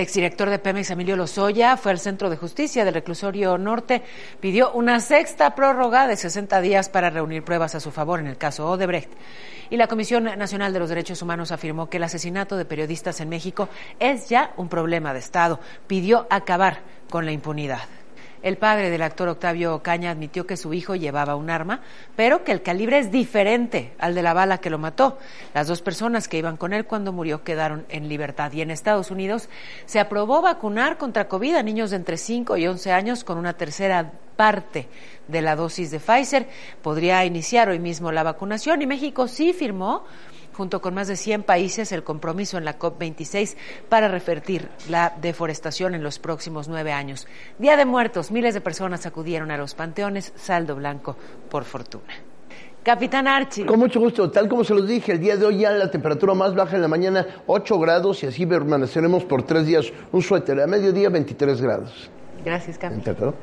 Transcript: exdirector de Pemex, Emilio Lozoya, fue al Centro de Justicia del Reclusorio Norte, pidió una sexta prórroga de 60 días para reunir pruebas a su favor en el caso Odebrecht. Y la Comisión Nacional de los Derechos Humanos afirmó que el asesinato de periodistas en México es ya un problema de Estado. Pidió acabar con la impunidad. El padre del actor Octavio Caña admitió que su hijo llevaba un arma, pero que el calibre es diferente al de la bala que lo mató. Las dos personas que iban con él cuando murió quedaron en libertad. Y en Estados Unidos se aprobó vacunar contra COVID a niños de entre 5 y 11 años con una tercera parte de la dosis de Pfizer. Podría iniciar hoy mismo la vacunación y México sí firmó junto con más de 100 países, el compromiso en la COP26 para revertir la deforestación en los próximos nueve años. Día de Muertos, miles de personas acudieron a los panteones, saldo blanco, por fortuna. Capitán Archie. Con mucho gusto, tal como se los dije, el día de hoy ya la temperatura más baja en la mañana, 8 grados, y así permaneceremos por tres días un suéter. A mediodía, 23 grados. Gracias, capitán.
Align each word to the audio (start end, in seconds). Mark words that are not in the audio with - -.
exdirector 0.00 0.50
de 0.50 0.58
Pemex, 0.58 0.90
Emilio 0.90 1.16
Lozoya, 1.16 1.76
fue 1.76 1.92
al 1.92 1.98
Centro 1.98 2.30
de 2.30 2.36
Justicia 2.36 2.84
del 2.84 2.94
Reclusorio 2.94 3.58
Norte, 3.58 4.02
pidió 4.40 4.72
una 4.72 5.00
sexta 5.00 5.54
prórroga 5.54 6.06
de 6.06 6.16
60 6.16 6.60
días 6.60 6.88
para 6.88 7.10
reunir 7.10 7.44
pruebas 7.44 7.74
a 7.74 7.80
su 7.80 7.90
favor 7.90 8.20
en 8.20 8.26
el 8.26 8.36
caso 8.36 8.68
Odebrecht. 8.68 9.10
Y 9.70 9.76
la 9.76 9.86
Comisión 9.86 10.24
Nacional 10.24 10.72
de 10.72 10.78
los 10.78 10.88
Derechos 10.88 11.20
Humanos 11.22 11.52
afirmó 11.52 11.90
que 11.90 11.98
el 11.98 12.04
asesinato 12.04 12.56
de 12.56 12.64
periodistas 12.64 13.20
en 13.20 13.28
México 13.28 13.68
es 13.98 14.28
ya 14.28 14.52
un 14.56 14.68
problema 14.68 15.12
de 15.12 15.18
Estado. 15.18 15.60
Pidió 15.86 16.26
acabar 16.30 16.80
con 17.10 17.26
la 17.26 17.32
impunidad. 17.32 17.80
El 18.42 18.56
padre 18.56 18.90
del 18.90 19.02
actor 19.02 19.28
Octavio 19.28 19.82
Caña 19.82 20.10
admitió 20.10 20.46
que 20.46 20.56
su 20.56 20.72
hijo 20.74 20.94
llevaba 20.94 21.36
un 21.36 21.50
arma, 21.50 21.80
pero 22.16 22.44
que 22.44 22.52
el 22.52 22.62
calibre 22.62 22.98
es 22.98 23.10
diferente 23.10 23.92
al 23.98 24.14
de 24.14 24.22
la 24.22 24.34
bala 24.34 24.58
que 24.58 24.70
lo 24.70 24.78
mató. 24.78 25.18
Las 25.54 25.66
dos 25.66 25.82
personas 25.82 26.28
que 26.28 26.38
iban 26.38 26.56
con 26.56 26.72
él 26.72 26.84
cuando 26.84 27.12
murió 27.12 27.42
quedaron 27.42 27.84
en 27.88 28.08
libertad. 28.08 28.52
Y 28.52 28.62
en 28.62 28.70
Estados 28.70 29.10
Unidos 29.10 29.48
se 29.86 30.00
aprobó 30.00 30.40
vacunar 30.42 30.98
contra 30.98 31.28
COVID 31.28 31.56
a 31.56 31.62
niños 31.62 31.90
de 31.90 31.96
entre 31.96 32.16
5 32.16 32.56
y 32.56 32.66
11 32.66 32.92
años 32.92 33.24
con 33.24 33.38
una 33.38 33.54
tercera 33.54 34.12
parte 34.36 34.86
de 35.26 35.42
la 35.42 35.56
dosis 35.56 35.90
de 35.90 35.98
Pfizer. 35.98 36.46
Podría 36.80 37.24
iniciar 37.24 37.68
hoy 37.68 37.80
mismo 37.80 38.12
la 38.12 38.22
vacunación 38.22 38.82
y 38.82 38.86
México 38.86 39.26
sí 39.26 39.52
firmó 39.52 40.04
junto 40.58 40.80
con 40.80 40.92
más 40.92 41.06
de 41.06 41.14
100 41.14 41.44
países, 41.44 41.92
el 41.92 42.02
compromiso 42.02 42.58
en 42.58 42.64
la 42.64 42.80
COP26 42.80 43.54
para 43.88 44.08
revertir 44.08 44.68
la 44.90 45.14
deforestación 45.22 45.94
en 45.94 46.02
los 46.02 46.18
próximos 46.18 46.66
nueve 46.66 46.90
años. 46.90 47.28
Día 47.60 47.76
de 47.76 47.84
Muertos, 47.84 48.32
miles 48.32 48.54
de 48.54 48.60
personas 48.60 49.06
acudieron 49.06 49.52
a 49.52 49.56
los 49.56 49.76
panteones, 49.76 50.32
saldo 50.34 50.74
blanco, 50.74 51.16
por 51.48 51.62
fortuna. 51.62 52.12
Capitán 52.82 53.28
Archie. 53.28 53.66
Con 53.66 53.78
mucho 53.78 54.00
gusto, 54.00 54.32
tal 54.32 54.48
como 54.48 54.64
se 54.64 54.74
los 54.74 54.88
dije, 54.88 55.12
el 55.12 55.20
día 55.20 55.36
de 55.36 55.46
hoy 55.46 55.58
ya 55.58 55.70
la 55.70 55.92
temperatura 55.92 56.34
más 56.34 56.56
baja 56.56 56.74
en 56.74 56.82
la 56.82 56.88
mañana, 56.88 57.24
8 57.46 57.78
grados, 57.78 58.24
y 58.24 58.26
así 58.26 58.44
permaneceremos 58.44 59.24
por 59.26 59.44
tres 59.44 59.64
días 59.64 59.92
un 60.10 60.22
suéter. 60.22 60.60
A 60.60 60.66
mediodía, 60.66 61.08
23 61.08 61.60
grados. 61.60 62.10
Gracias, 62.44 62.78
capitán. 62.78 63.34